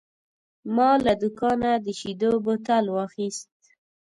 ما 0.75 0.89
له 1.05 1.13
دوکانه 1.21 1.71
د 1.85 1.87
شیدو 1.99 2.31
بوتل 2.45 2.85
واخیست. 2.95 3.49